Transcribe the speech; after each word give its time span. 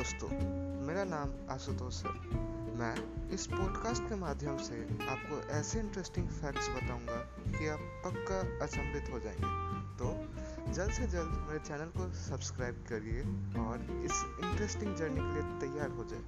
दोस्तों, 0.00 0.28
मेरा 0.86 1.04
नाम 1.04 1.54
आशुतोष 1.54 2.04
है। 2.04 2.10
मैं 2.76 3.28
इस 3.30 3.46
पॉडकास्ट 3.46 4.02
के 4.02 4.14
माध्यम 4.14 4.56
से 4.56 4.88
आपको 5.08 5.40
ऐसे 5.50 5.80
इंटरेस्टिंग 5.80 6.28
फैक्ट्स 6.28 6.68
बताऊँगा 6.68 7.16
कि 7.58 7.68
आप 7.68 7.78
पक्का 7.80 8.64
अचंभित 8.64 9.10
हो 9.12 9.20
जाएँगे। 9.20 9.70
तो 9.98 10.28
जल्द 10.72 10.90
से 10.90 11.06
जल्द 11.06 11.46
मेरे 11.48 11.58
चैनल 11.58 11.86
को 11.86 12.12
सब्सक्राइब 12.12 12.74
करिए 12.74 13.22
और 13.60 13.78
इस 14.04 14.38
इंटरेस्टिंग 14.44 14.96
जर्नी 14.96 15.20
के 15.20 15.32
लिए 15.32 15.60
तैयार 15.60 15.90
हो 15.90 16.04
जाए 16.04 16.20